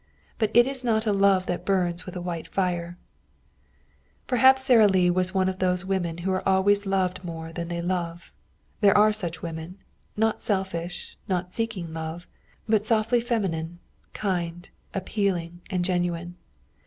[0.39, 2.97] But it is not a love that burns with a white fire.
[4.25, 7.83] Perhaps Sara Lee was one of those women who are always loved more than they
[7.83, 8.31] love.
[8.79, 9.77] There are such women,
[10.17, 12.25] not selfish, not seeking love,
[12.67, 13.77] but softly feminine,
[14.11, 16.35] kind, appealing and genuine.